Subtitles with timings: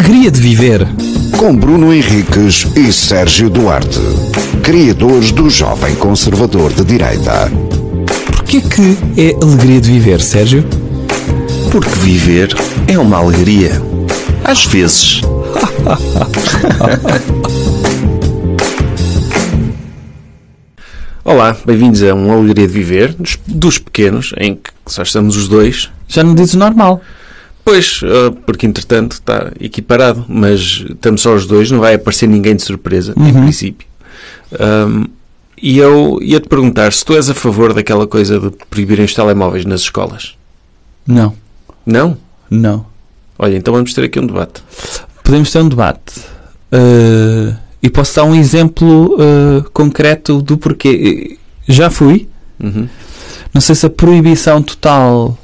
[0.00, 0.88] alegria de viver.
[1.36, 4.00] Com Bruno Henriques e Sérgio Duarte,
[4.62, 7.52] criadores do Jovem Conservador de Direita.
[8.24, 10.64] Porquê que é alegria de viver, Sérgio?
[11.70, 12.56] Porque viver
[12.88, 13.72] é uma alegria.
[14.42, 15.20] Às vezes.
[21.22, 25.46] Olá, bem-vindos a uma alegria de viver dos, dos pequenos, em que só estamos os
[25.46, 25.90] dois.
[26.08, 27.02] Já não dizes normal.
[27.70, 32.56] Pois, uh, porque entretanto está equiparado, mas estamos só os dois, não vai aparecer ninguém
[32.56, 33.86] de surpresa, em princípio.
[34.60, 35.04] Um,
[35.62, 39.64] e eu ia-te perguntar se tu és a favor daquela coisa de proibirem os telemóveis
[39.64, 40.34] nas escolas.
[41.06, 41.32] Não,
[41.86, 42.16] Não?
[42.50, 42.84] não.
[43.38, 44.64] Olha, então vamos ter aqui um debate.
[45.22, 46.18] Podemos ter um debate.
[46.72, 51.38] Uh, e posso dar um exemplo uh, concreto do porquê.
[51.68, 52.28] Já fui.
[52.58, 52.88] Uhum.
[53.54, 55.38] Não sei se a proibição total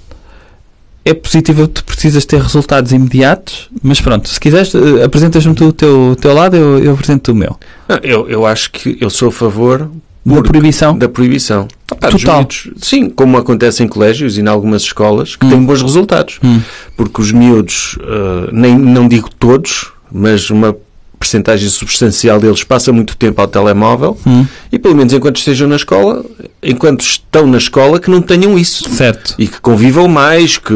[1.07, 5.73] é positiva, tu precisas ter resultados imediatos, mas pronto, se quiseres, uh, apresentas-me tu o
[5.73, 7.57] teu, teu lado, eu, eu apresento o meu.
[7.89, 9.89] Não, Eu, eu acho que eu sou a favor
[10.25, 10.99] Da proibição?
[10.99, 11.69] Da proibição.
[12.11, 12.39] Dos Total.
[12.39, 12.69] miúdos.
[12.79, 15.51] sim, como acontece em colégios e em algumas escolas que Hum.
[15.51, 16.41] têm bons resultados.
[16.43, 16.61] Hum.
[16.97, 20.77] Porque os miúdos, uh, nem, não digo todos, mas uma
[21.19, 24.47] percentagem substancial deles passa muito tempo ao telemóvel Hum.
[24.71, 26.25] e pelo menos enquanto estejam na escola,
[26.63, 28.89] enquanto estão na escola, que não tenham isso.
[28.91, 29.35] Certo.
[29.39, 30.75] E que convivam mais, que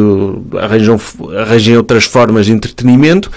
[0.58, 1.00] arranjam,
[1.38, 3.30] arranjem outras formas de entretenimento.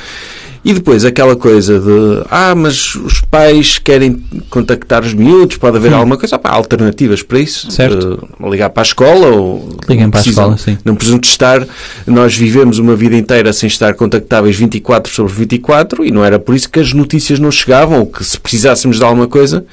[0.66, 5.92] E depois aquela coisa de ah, mas os pais querem contactar os miúdos, pode haver
[5.94, 7.70] alguma coisa, Pá, alternativas para isso.
[7.70, 8.28] Certo.
[8.42, 10.78] Eh, ligar para a escola ou Liguem para a precisam- escola, sim.
[10.86, 11.68] Não precisam de estar.
[12.08, 16.56] Nós vivemos uma vida inteira sem estar contactáveis 24 sobre 24 e não era por
[16.56, 19.66] isso que as notícias não chegavam ou que se precisássemos de alguma coisa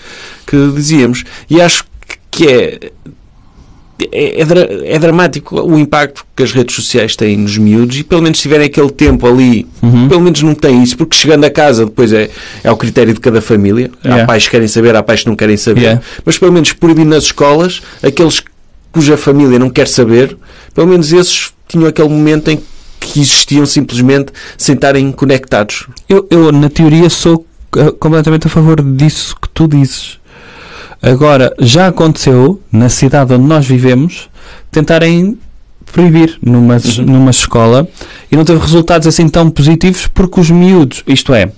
[0.45, 1.23] que dizíamos.
[1.49, 1.85] E acho
[2.33, 2.91] que é
[4.13, 8.23] é, é é dramático o impacto que as redes sociais têm nos miúdos e pelo
[8.23, 10.09] menos se tiverem aquele tempo ali, Uhum.
[10.09, 12.31] pelo menos não tem isso, porque chegando a casa depois é,
[12.63, 13.91] é ao critério de cada família.
[14.05, 14.23] Yeah.
[14.23, 15.81] Há pais que querem saber, há pais que não querem saber.
[15.81, 16.03] Yeah.
[16.25, 18.43] Mas pelo menos proibir nas escolas, aqueles
[18.93, 20.37] cuja família não quer saber,
[20.75, 22.61] pelo menos esses tinham aquele momento em
[22.99, 25.87] que existiam simplesmente sem estarem conectados.
[26.09, 27.47] Eu, eu, na teoria, sou
[27.77, 30.20] uh, completamente a favor disso que tu dizes.
[31.03, 34.29] Agora, já aconteceu, na cidade onde nós vivemos,
[34.71, 35.39] tentarem
[35.91, 37.89] proibir numa, numa escola
[38.31, 41.51] e não teve resultados assim tão positivos porque os miúdos, isto é,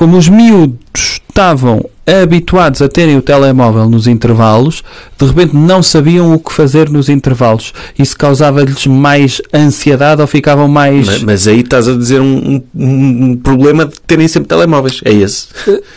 [0.00, 4.82] como os miúdos estavam habituados a terem o telemóvel nos intervalos,
[5.18, 7.74] de repente não sabiam o que fazer nos intervalos.
[7.98, 11.06] Isso causava-lhes mais ansiedade ou ficavam mais.
[11.06, 15.02] Mas, mas aí estás a dizer um, um- um problema de terem sempre telemóveis.
[15.04, 15.48] É esse.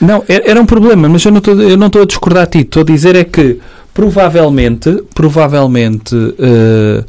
[0.02, 2.60] Não, era um problema, mas eu não estou, eu não estou a discordar a ti.
[2.60, 3.58] Estou a dizer é que
[3.94, 7.06] provavelmente, provavelmente eh,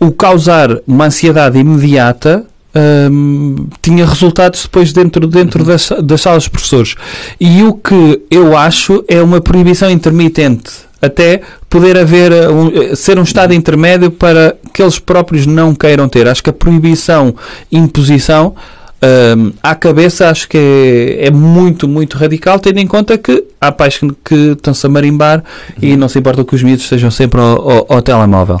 [0.00, 2.44] o causar uma ansiedade imediata
[3.10, 6.94] hum, tinha resultados depois dentro, dentro das, das salas de professores.
[7.40, 10.70] E o que eu acho é uma proibição intermitente.
[11.02, 15.74] Até poder haver eh, um, eh, ser um estado intermédio para que eles próprios não
[15.74, 16.28] queiram ter.
[16.28, 17.34] Acho que a proibição,
[17.72, 18.54] imposição,
[19.36, 23.70] hum, à cabeça acho que é, é muito, muito radical, tendo em conta que há
[23.70, 25.42] pais que, que estão-se a marimbar
[25.82, 28.58] e não se importam que os miúdos estejam sempre ao, ao- ao telemóvel.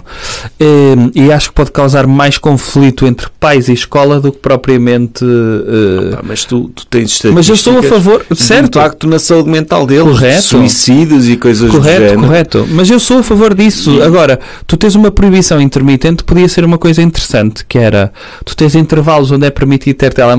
[0.60, 5.24] Hum, e acho que pode causar mais conflito entre pais e escola do que propriamente.
[5.24, 8.24] eh, Pá, mas tu, tu tens mas eu estou a favor.
[8.34, 10.04] Certo, impacto na saúde mental deles.
[10.04, 10.42] Correto.
[10.42, 12.66] Suicídios e coisas Correto, correto.
[12.70, 14.02] Mas eu sou a favor disso.
[14.02, 18.12] Agora, tu tens uma proibição intermitente, podia ser uma coisa interessante, que era,
[18.44, 20.29] tu tens intervalos onde é permitido ter telemóvel,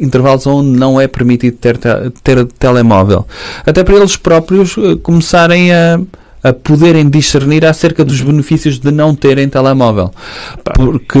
[0.00, 3.26] intervalos onde não é permitido ter, te- ter telemóvel.
[3.66, 6.00] Até para eles próprios eh, começarem a,
[6.42, 10.12] a poderem discernir acerca dos benefícios de não terem telemóvel.
[10.62, 11.18] Porque...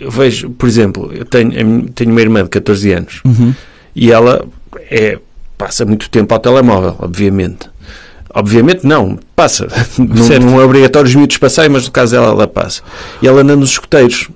[0.00, 3.54] Eu vejo, por exemplo, eu tenho, tenho uma irmã de 14 anos uhum,
[3.94, 4.44] e ela
[4.90, 5.18] é,
[5.56, 7.70] passa muito tempo ao telemóvel, obviamente.
[8.34, 9.68] Obviamente não, passa.
[9.98, 12.80] Não, não é obrigatório os miúdos passarem, mas no caso dela, ela passa.
[13.20, 14.30] E ela anda nos escuteiros.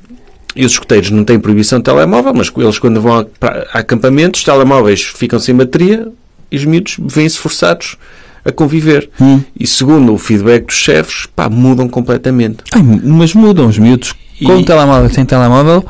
[0.56, 4.40] E os escuteiros não têm proibição de telemóvel, mas eles quando vão a, a acampamentos,
[4.40, 6.08] os telemóveis ficam sem bateria
[6.50, 7.96] e os miúdos vêm-se forçados
[8.44, 9.10] a conviver.
[9.20, 9.40] hum.
[9.58, 12.58] E segundo o feedback dos chefes, pá, mudam completamente.
[12.72, 14.14] Ai, mas mudam os miúdos.
[14.44, 15.84] Com E- telemóvel, sem telemóvel,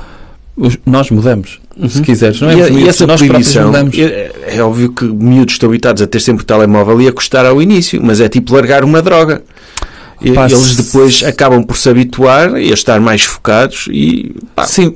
[0.56, 1.60] os- nós mudamos.
[1.90, 2.70] Se quiseres, não é?
[2.70, 3.98] e, e essa nós proibição, mudamos.
[3.98, 7.44] é, é óbvio que miúdos estão habituados a ter sempre o telemóvel e a custar
[7.44, 9.42] ao início, mas é tipo largar uma droga.
[10.20, 14.64] E Pá, eles depois acabam por se habituar e a estar mais focados e pá,
[14.64, 14.94] Sim,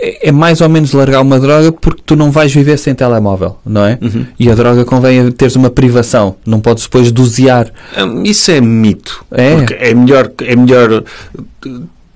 [0.00, 3.58] é é mais ou menos largar uma droga porque tu não vais viver sem telemóvel,
[3.66, 3.98] não é?
[4.00, 4.26] Uhum.
[4.38, 7.70] E a droga convém teres uma privação, não podes depois dosear.
[7.98, 9.24] hum, isso é mito.
[9.30, 9.56] É?
[9.56, 11.04] Porque é melhor, é melhor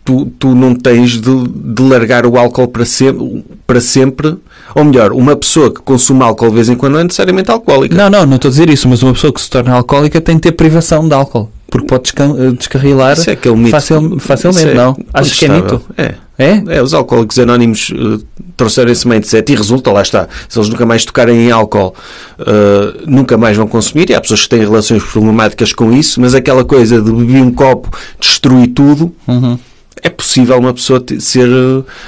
[0.04, 4.37] tu, tu não tens de, de largar o álcool para sempre, para sempre
[4.75, 7.94] Ou melhor, uma pessoa que consome álcool de vez em quando não é necessariamente alcoólica.
[7.94, 10.37] Não, não, não estou a dizer isso, mas uma pessoa que se torna alcoólica tem
[10.37, 11.50] de ter privação de álcool.
[11.68, 13.70] Porque pode eh, descarrilar Isso é aquele mito.
[13.70, 14.96] facil- facilmente, é não?
[15.12, 15.82] Acho que é mito.
[15.96, 16.14] É.
[16.38, 16.62] É?
[16.68, 18.22] É, os alcoólicos anónimos eh,
[18.56, 20.28] trouxeram esse mindset e resulta, lá está.
[20.48, 21.94] Se eles nunca mais tocarem em álcool,
[22.38, 24.10] eh, nunca mais vão consumir.
[24.10, 27.50] E há pessoas que têm relações problemáticas com isso, mas aquela coisa de beber um
[27.52, 27.88] copo,
[28.20, 29.58] destruir tudo, Uhum.
[30.02, 31.48] É possível uma pessoa ser,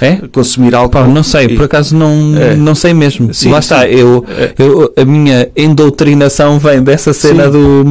[0.01, 0.27] eh, É?
[0.31, 0.91] consumir álcool.
[0.91, 2.55] Pá, não sei, por acaso não, É.
[2.55, 3.33] não sei mesmo.
[3.33, 3.87] Sim, Lá está, sim.
[3.87, 4.53] eu, É.
[4.59, 7.51] eu- a minha endoutrinação vem dessa cena Sim.
[7.51, 7.83] do,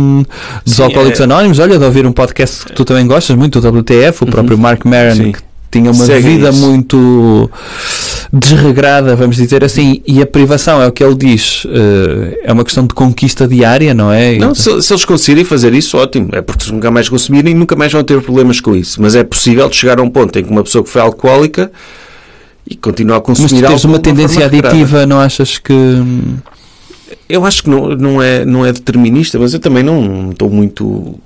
[0.64, 1.24] dos Sim, Alcoólicos é.
[1.24, 1.58] Anónimos.
[1.58, 4.84] Olha, de ouvir um podcast que tu também gostas muito, o WTF, o próprio Mark
[4.84, 5.40] Maron, que
[5.70, 6.58] tinha uma Segue vida isso.
[6.66, 7.50] muito
[8.32, 12.62] desregrada, vamos dizer assim, e a privação é o que ele diz, eh, é uma
[12.64, 14.36] questão de conquista diária, não é?
[14.36, 16.28] Não, se, se eles conseguirem fazer isso, ótimo.
[16.32, 19.00] É porque se nunca mais consumirem, nunca mais vão ter problemas com isso.
[19.00, 21.72] Mas é possível chegar a um ponto em que uma pessoa que foi alcoólica
[22.68, 24.68] e continua a Mas consumir tu tens uma tendência regrada.
[24.68, 25.72] aditiva, não achas que.
[27.28, 31.18] Eu acho que não, não, é, não é determinista, mas eu também não estou muito.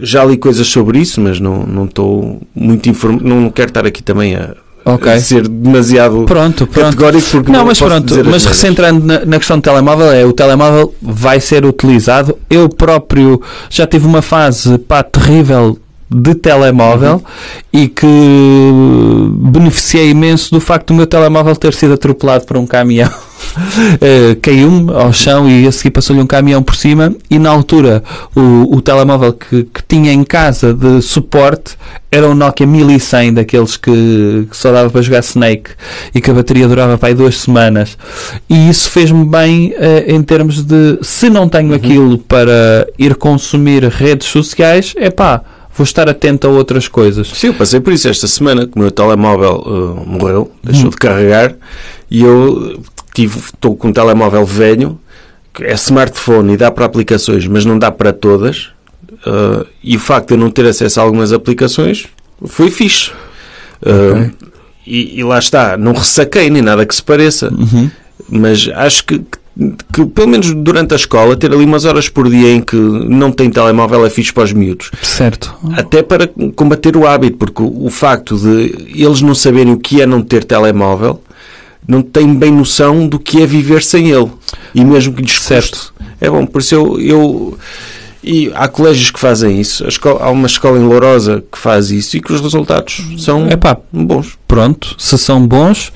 [0.00, 3.24] Já li coisas sobre isso, mas não não estou muito informado.
[3.24, 5.12] Não quero estar aqui também a, Ok.
[5.12, 6.96] a ser demasiado Pronto, pronto.
[6.96, 10.32] categórico porque Não, não, mas pronto, mas recentrando na, na questão do telemóvel, é o
[10.32, 12.36] telemóvel vai ser utilizado.
[12.50, 13.40] Eu próprio
[13.70, 15.78] já tive uma fase pá, terrível
[16.14, 17.22] de telemóvel Uhum.
[17.72, 18.06] e que
[19.50, 23.10] beneficiei imenso do facto do meu telemóvel ter sido atropelado por um caminhão.
[24.00, 28.02] Eh, Caiu-me ao chão e a seguir passou-lhe um caminhão por cima e na altura
[28.36, 31.76] o, o telemóvel que, que tinha em casa de suporte
[32.10, 35.72] era um Nokia 1100 daqueles que, que só dava para jogar Snake
[36.14, 37.98] e que a bateria durava para aí duas semanas
[38.48, 43.84] e isso fez-me bem eh, em termos de se não tenho aquilo para ir consumir
[43.88, 45.42] redes sociais é pá,
[45.76, 48.78] vou estar atento a outras coisas Sim, eu passei por isso esta semana, que o
[48.78, 50.58] meu telemóvel uh, morreu, Hum.
[50.62, 51.54] deixou de carregar,
[52.10, 52.80] e eu
[53.16, 54.98] estou com um telemóvel velho,
[55.54, 58.68] que é smartphone e dá para aplicações, mas não dá para todas,
[59.26, 62.06] uh, e o facto de eu não ter acesso a algumas aplicações
[62.46, 63.10] foi fixe.
[63.82, 64.30] Uh,
[64.86, 67.90] e, e lá está, não ressaquei nem nada que se pareça, Uhum.
[68.28, 69.38] mas acho que, que,
[70.14, 73.50] pelo menos durante a escola, ter ali umas horas por dia em que não tem
[73.50, 74.90] telemóvel é fixe para os miúdos.
[75.02, 79.78] certo Até para combater o hábito, porque o, o facto de eles não saberem o
[79.78, 81.22] que é não ter telemóvel,
[81.86, 84.30] não têm bem noção do que é viver sem ele.
[84.74, 85.92] E mesmo que lhes Certo.
[86.20, 87.58] É bom, por isso eu, eu-
[88.24, 89.84] E há colégios que fazem isso.
[89.84, 93.48] A escola- há uma escola em Lourosa que faz isso e que os resultados são
[93.50, 94.38] Epá, bons.
[94.46, 95.92] pronto, se são bons,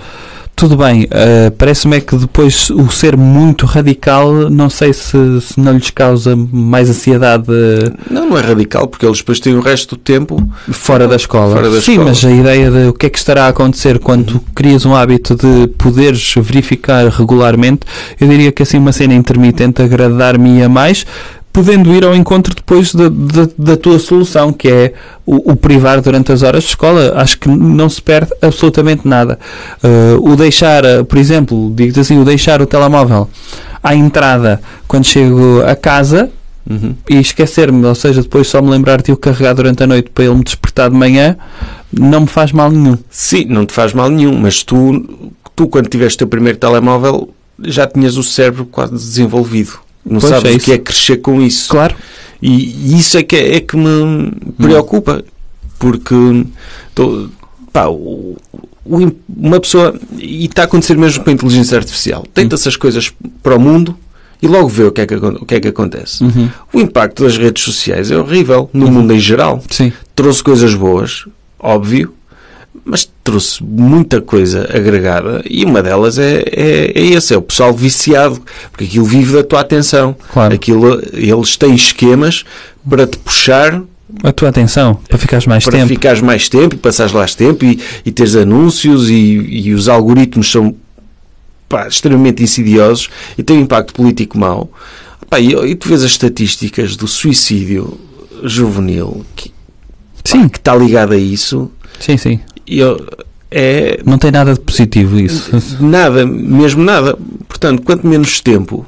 [0.57, 1.05] tudo bem.
[1.05, 5.13] Uh, Parece-me é que depois o ser muito radical, não sei se,
[5.43, 9.55] se não lhes causa mais ansiedade uh, Não, não é radical, porque eles depois têm
[9.55, 10.43] o resto do tempo.
[10.73, 11.55] fora da escola.
[11.55, 12.09] Fora da Sim, escola.
[12.09, 14.95] mas a ideia de o que é que estará a acontecer quando tu crias um
[14.95, 17.81] hábito de poderes verificar regularmente,
[18.19, 21.05] eu diria que assim uma cena intermitente agradar-me-ia mais.
[21.57, 24.93] Podendo ir ao encontro depois da, da, da tua solução, que é
[25.25, 27.15] o, o privar durante as horas de escola.
[27.17, 29.39] Acho que não se perde absolutamente nada.
[29.83, 33.27] Uh, o deixar, uh, por exemplo, digo assim, o deixar o telemóvel
[33.83, 36.29] à entrada quando chego a casa,
[36.69, 36.95] Uhum.
[37.09, 40.25] e esquecer-me, ou seja, depois só me lembrar de o carregar durante a noite para
[40.25, 41.37] ele me despertar de manhã,
[41.91, 42.99] não me faz mal nenhum.
[43.09, 47.31] Sim, não te faz mal nenhum, mas tu, tu quando tiveste o teu primeiro telemóvel,
[47.61, 49.86] já tinhas o cérebro quase desenvolvido.
[50.09, 51.69] Não Pois, sabes é o que é crescer com isso.
[51.69, 51.95] Claro.
[52.41, 55.25] E, e isso é que, é que me preocupa,
[55.79, 56.15] porque
[56.95, 57.29] tô-
[57.73, 58.37] pá, o-
[58.85, 63.13] o uma pessoa, e está a acontecer mesmo com a inteligência artificial, tenta essas coisas
[63.43, 63.97] para o mundo
[64.41, 66.23] e logo vê o que é que, o que, é que acontece.
[66.23, 66.49] Uhum.
[66.73, 69.63] O impacto das redes sociais é horrível no mundo em geral.
[69.71, 69.93] Sim.
[70.15, 71.25] Trouxe coisas boas,
[71.59, 72.15] óbvio,
[72.85, 77.73] mas trouxe muita coisa agregada e uma delas é, é, é esse, é o pessoal
[77.73, 78.41] viciado,
[78.71, 80.17] porque aquilo vive da tua atenção.
[80.33, 80.55] Claro.
[80.55, 82.45] Aquilo, eles têm esquemas
[82.89, 83.83] para te puxar
[84.23, 85.89] A tua atenção, para ficares mais para tempo.
[85.89, 90.75] ficares mais tempo, passares lá tempo e, e teres anúncios e, e os algoritmos são
[91.69, 94.71] pá, extremamente insidiosos e têm um impacto político mau.
[95.29, 97.99] Pá, e, e tu vês as estatísticas do suicídio
[98.45, 99.51] juvenil que,
[100.25, 102.41] Sim, que está ligado a isso sim, sim.
[102.67, 103.05] Eu-
[103.51, 105.51] é Não tem nada de positivo isso.
[105.81, 107.17] nada, mesmo nada.
[107.49, 108.85] Portanto, quanto menos tempo.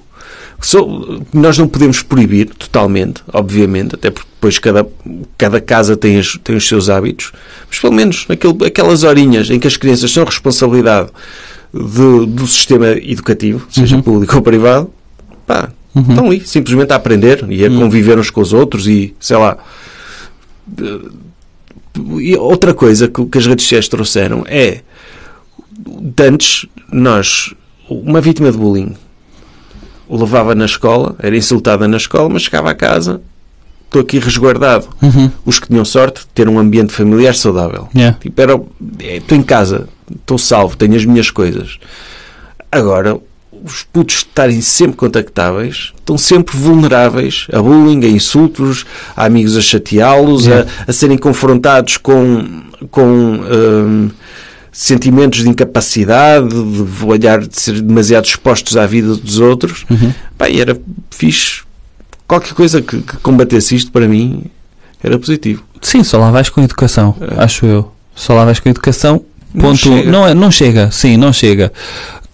[0.60, 0.84] Só,
[1.32, 4.84] nós não podemos proibir totalmente, obviamente, até porque depois cada,
[5.38, 7.30] cada casa tem, as- tem os seus hábitos,
[7.70, 8.26] mas pelo menos
[8.66, 11.10] aquelas horinhas em que as crianças são responsabilidade
[11.72, 14.02] de- do sistema educativo, seja Uhum.
[14.02, 14.90] público ou privado,
[15.46, 16.02] pá, Uhum.
[16.08, 19.58] estão ali simplesmente a aprender e a conviver uns com os outros e sei lá.
[22.20, 24.82] E outra coisa que, que as redes sociais trouxeram é
[26.20, 27.54] antes nós
[27.88, 28.94] uma vítima de bullying
[30.08, 33.20] o levava na escola, era insultada na escola, mas chegava a casa,
[33.84, 34.88] estou aqui resguardado.
[35.02, 35.30] Uhum.
[35.44, 37.88] Os que tinham sorte de ter um ambiente familiar saudável.
[37.94, 38.16] Yeah.
[38.18, 38.60] Tipo, era,
[39.00, 41.78] é, estou em casa, estou salvo, tenho as minhas coisas.
[42.72, 43.18] Agora,
[43.64, 48.84] os putos estarem sempre contactáveis, estão sempre vulneráveis a bullying, a insultos,
[49.16, 54.10] a amigos a chateá-los, a, a serem confrontados com, com hum,
[54.72, 59.84] sentimentos de incapacidade, de olhar, de ser demasiado expostos à vida dos outros.
[59.90, 60.12] Uhum.
[60.50, 60.78] E era
[61.10, 61.62] fixe.
[62.26, 64.44] Qualquer coisa que, que combatesse isto, para mim,
[65.02, 65.64] era positivo.
[65.80, 67.42] Sim, só lá vais com educação, É.
[67.42, 67.90] acho eu.
[68.14, 69.24] Só lá vais com educação.
[69.54, 69.78] Não Ponto.
[69.78, 70.10] chega.
[70.10, 71.72] Não, é, não chega, sim, não chega.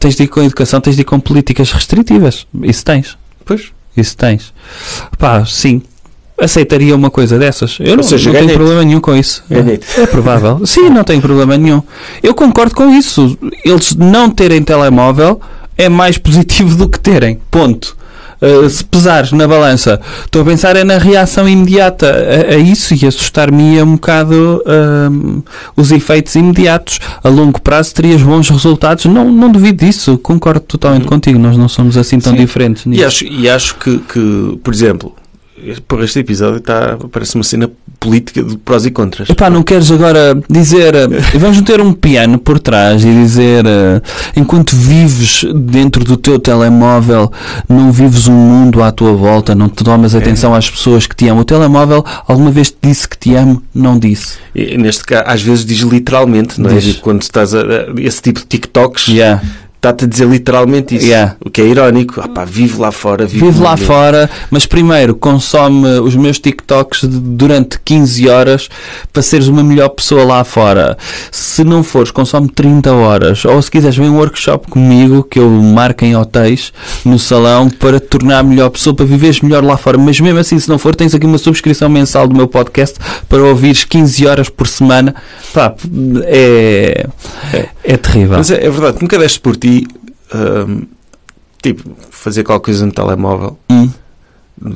[0.05, 2.47] Tens de ir com educação, tens de ir com políticas restritivas.
[2.63, 3.17] Isso tens.
[3.43, 3.73] Pois.
[3.97, 4.53] Isso tens.
[5.17, 5.81] Pá, sim.
[6.39, 7.79] Aceitaria uma coisa dessas.
[7.81, 9.43] Eu não, seja, não tenho problema nenhum com isso.
[9.49, 9.87] Ganhei-te.
[9.99, 10.61] É provável.
[10.67, 11.81] Sim, não tenho problema nenhum.
[12.23, 13.39] Eu concordo com isso.
[13.65, 15.41] Eles não terem telemóvel
[15.79, 17.41] é mais positivo do que terem.
[17.51, 17.97] Ponto.
[18.45, 22.95] Uh, se pesares na balança, estou a pensar é na reação imediata a, a isso
[22.95, 24.63] e assustar-me um bocado
[25.11, 25.43] um,
[25.77, 26.99] os efeitos imediatos.
[27.23, 29.07] A longo prazo terias bons resultados.
[29.07, 30.19] Não, não duvido disso.
[30.19, 31.39] Concordo totalmente contigo.
[31.39, 32.39] Nós não somos assim tão Uhum.
[32.39, 32.45] Sim.
[32.45, 33.05] diferentes E nisso.
[33.07, 35.15] acho, e acho que, que, por exemplo,
[35.89, 37.71] por este episódio está, parece uma cena
[38.05, 39.31] política de prós e contras.
[39.31, 40.95] Epá, não queres agora dizer.
[40.95, 41.07] eh,
[41.39, 43.65] Vamos meter um piano por trás e dizer.
[43.67, 44.03] eh,
[44.37, 47.33] Enquanto vives dentro do teu telemóvel,
[47.69, 51.27] não vives um mundo à tua volta, não te tomas atenção às pessoas que te
[51.29, 51.41] amam.
[51.41, 53.63] O telemóvel alguma vez te disse que te amo?
[53.75, 54.37] Não disse.
[54.55, 56.75] E, neste caso, às vezes diz literalmente, não é?
[56.75, 56.97] Diz.
[56.97, 57.65] Quando estás a, a-
[57.99, 59.43] esse tipo de TikToks, Yeah.
[59.85, 61.07] Está-te a dizer literalmente isso.
[61.07, 61.37] Yeah.
[61.45, 62.21] O que é irónico.
[62.23, 67.05] Ah, pá, vive lá fora, Vive no lá fora, mas primeiro consome os meus TikToks
[67.05, 68.69] durante 15 horas
[69.13, 70.97] para seres uma melhor pessoa lá fora.
[71.31, 73.45] Se não fores, consome 30 horas.
[73.45, 76.73] Ou se quiseres, vem um workshop comigo que eu marco em hotéis
[77.05, 79.99] no salão para te tornar a melhor pessoa, para viveres melhor lá fora.
[79.99, 82.99] Mas mesmo assim, se não for, tens aqui uma subscrição mensal do meu podcast
[83.29, 85.15] para ouvires 15 horas por semana.
[85.53, 85.75] Pá,
[86.25, 87.07] é,
[87.53, 88.37] é, terrível.
[88.39, 89.87] Mas é, é verdade, nunca deste por ti,
[90.35, 90.83] hum,
[91.63, 93.91] tipo, fazer qualquer coisa no telemóvel Hum,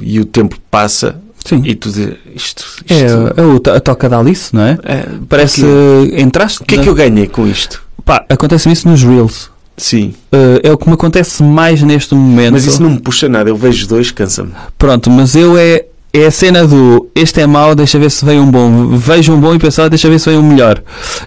[0.01, 1.63] e o tempo passa sim.
[1.65, 4.79] e tu dizes isto, isto É, é a toca da Alice, não é?
[4.83, 5.63] é, Parece.
[5.63, 6.63] porque- Entraste.
[6.63, 7.83] O que é que eu ganhei com isto?
[8.05, 9.51] Pá, acontece isso nos Reels.
[9.77, 12.53] Sim, Uh, é o que me acontece mais neste momento.
[12.53, 13.49] mas isso não me puxa nada.
[13.49, 14.51] Eu vejo dois, cansa-me.
[14.77, 18.41] Pronto, mas eu é, é a cena do este é mau, deixa ver se vem
[18.41, 18.89] um bom.
[18.97, 20.83] Vejo um bom e penso, deixa ver se vem um melhor.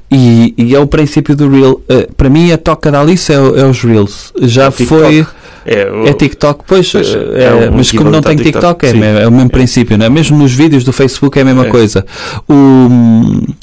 [0.10, 1.82] E, e é o princípio do Reel.
[1.90, 4.34] Uh, para mim, a toca da Alice é, é os Reels.
[4.42, 5.26] Já É foi.
[5.64, 8.88] É, o- É TikTok, pois, Pois, uh, é é, um mas como não tem TikTok,
[8.88, 10.10] TikTok, é, é o mesmo princípio, não é?
[10.10, 11.70] Mesmo nos vídeos do Facebook é a mesma É.
[11.70, 12.04] coisa.
[12.50, 12.90] O,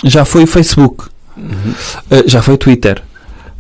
[0.05, 1.07] já foi o Facebook,
[1.37, 1.43] Uhum.
[1.73, 3.03] uh, já foi o Twitter,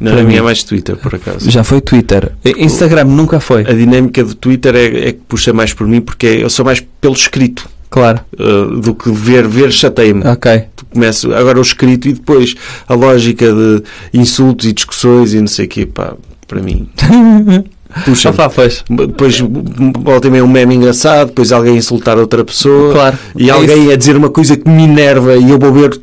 [0.00, 0.36] Não, para mim.
[0.36, 1.50] é mais Twitter, por acaso.
[1.50, 2.32] já foi o Twitter.
[2.44, 6.26] Instagram nunca foi, A dinâmica do Twitter é, é que puxa mais por mim porque
[6.26, 8.20] eu sou mais pelo escrito claro.
[8.38, 10.24] uh, do que ver, ver chateia-me.
[10.26, 10.64] Ok.
[10.92, 12.54] Começo agora o escrito e depois
[12.88, 13.82] a lógica de
[14.14, 16.14] insultos e discussões e não sei o quê, pá,
[16.46, 16.88] para mim.
[18.04, 18.30] Puxa.
[18.30, 18.84] Opa, pois.
[18.88, 23.18] Depois volta também um meme engraçado, depois alguém insultar outra pessoa Claro.
[23.34, 25.98] e É alguém a dizer uma coisa que me enerva e eu vou ver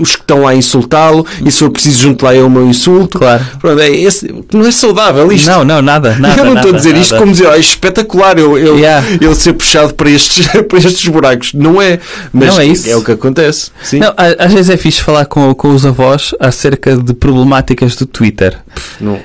[0.00, 2.66] os que estão lá a insultá-lo e se for preciso junto lá eu o meu
[2.66, 3.18] insulto.
[3.18, 3.44] Claro.
[3.60, 5.46] Pronto, é esse, não é saudável isto.
[5.48, 6.16] Não, não, nada.
[6.18, 7.22] nada eu não estou a nada, dizer isto nada.
[7.22, 9.06] como dizer, "Ah, isto é espetacular eu, eu, Yeah.
[9.20, 11.52] eu ser puxado para estes, para estes buracos.
[11.52, 11.98] Não é.
[12.32, 12.98] Mas Não é isso.
[12.98, 13.70] o que acontece.
[13.82, 13.98] Sim.
[14.00, 18.56] Não, às vezes é fixe falar com, com os avós acerca de problemáticas do Twitter.
[19.00, 19.20] Não-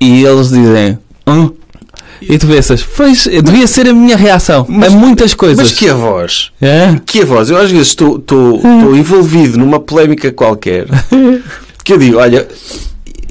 [0.00, 0.98] E eles dizem.
[1.26, 1.50] Hum?
[2.28, 5.70] E tu pensas, pois, devia ser a minha reação a muitas coisas.
[5.70, 6.50] Mas que a voz?
[6.60, 6.96] É?
[7.04, 7.50] Que a voz?
[7.50, 10.86] Eu às vezes estou, estou, estou envolvido numa polémica qualquer
[11.84, 12.48] que eu digo, olha,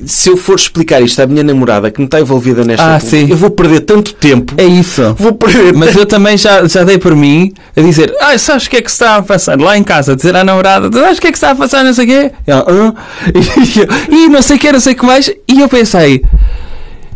[0.06, 3.38] se eu for explicar isto à minha namorada que não está envolvida nesta Ah, eu
[3.38, 4.54] vou perder tanto tempo.
[4.58, 5.16] É isso.
[5.18, 8.70] Vou perder Mas eu também já, já dei por mim a dizer, ah, sabes o
[8.70, 9.60] que é que se está a passar?
[9.60, 11.56] Lá em casa, a dizer à namorada, sabes o que é que se está a
[11.56, 12.32] passar, não sei o quê?
[12.48, 12.94] E ela, "Hã?"
[13.34, 15.28] E eu, "Ih, não sei o que, não sei o que mais.
[15.48, 16.24] E eu pensei,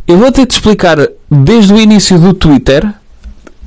[0.08, 0.98] eu vou ter de explicar
[1.30, 2.88] desde o início do Twitter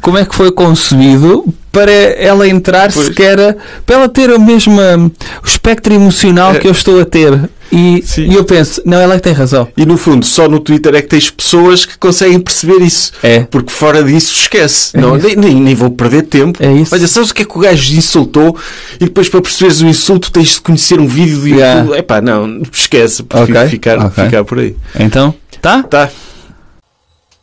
[0.01, 3.07] como é que foi concebido para ela entrar Pois.
[3.07, 5.11] sequer, para ela ter o mesmo hum,
[5.43, 6.59] o espectro emocional É.
[6.59, 7.51] que eu estou a ter.
[7.73, 9.69] E, e eu penso, não, ela é que tem razão.
[9.77, 13.13] E no fundo, só no Twitter é que tens pessoas que conseguem perceber isso.
[13.23, 13.41] É.
[13.49, 14.97] Porque fora disso, esquece.
[14.97, 16.61] É não, nem, nem, vou perder tempo.
[16.61, 16.93] É isso.
[16.93, 18.57] Olha, sabes o que é que o gajo insultou?
[18.97, 21.81] E depois, para perceberes o insulto, tens de conhecer um vídeo do Yeah.
[21.83, 21.99] YouTube.
[21.99, 23.23] Epá, não, esquece.
[23.23, 24.25] Prefiro Ok, ficar, ok.
[24.25, 24.75] ficar por aí.
[24.99, 25.33] Então,
[25.63, 25.85] tá?
[25.85, 26.11] Tá.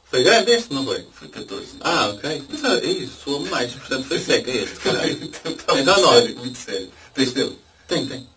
[0.09, 1.05] Foi grande este, não foi?
[1.11, 1.65] Foi 14.
[1.81, 2.43] Ah, ok.
[2.49, 5.17] Mas é isso, soa mais, portanto foi seca este, caralho.
[5.21, 6.89] então não, muito sério.
[7.13, 7.57] Tens dele?
[7.87, 8.27] Tem, tem.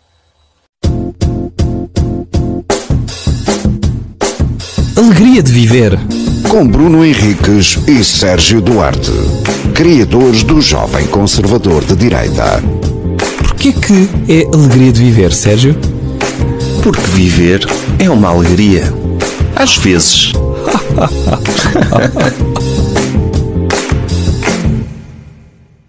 [5.01, 5.99] alegria de viver?
[6.49, 9.11] Com Bruno Henriques e Sérgio Duarte,
[9.75, 12.63] criadores do Jovem Conservador de Direita.
[13.39, 15.75] Porquê que é alegria de viver, Sérgio?
[16.83, 17.67] Porque viver
[17.99, 18.93] é uma alegria.
[19.57, 20.33] Às vezes.
[21.01, 22.60] ハハハハ。